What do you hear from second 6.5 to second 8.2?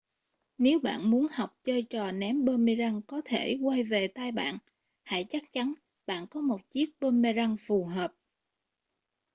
chiếc boomerang phù hợp